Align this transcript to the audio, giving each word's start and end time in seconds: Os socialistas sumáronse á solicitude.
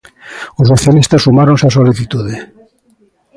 Os 0.61 0.69
socialistas 0.73 1.23
sumáronse 1.25 1.67
á 1.69 1.71
solicitude. 1.77 2.35